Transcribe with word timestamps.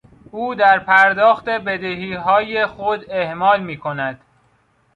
او 0.31 0.55
در 0.55 0.79
پرداخت 0.79 1.45
بدهیهای 1.45 2.65
خود 2.65 3.05
اهمال 3.09 3.63
میکند. 3.63 4.19